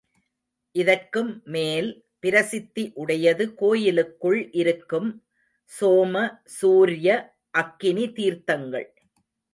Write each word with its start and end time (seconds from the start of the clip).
இதற்கும் 0.75 1.29
மேல் 1.45 1.89
பிரசித்தி 2.19 2.91
உடையது 2.93 3.45
கோயிலுக்குள் 3.53 4.49
இருக்கும் 4.53 5.09
சோம, 5.71 6.15
சூர்ய, 6.57 7.07
அக்னி 7.57 8.07
தீர்த்தங்கள். 8.13 8.89